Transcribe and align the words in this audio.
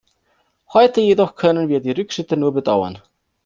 Heute 0.73 0.99
jedoch 0.99 1.35
können 1.35 1.69
wir 1.69 1.79
die 1.79 1.91
Rückschritte 1.91 2.35
nur 2.35 2.55
bedauern. 2.55 3.03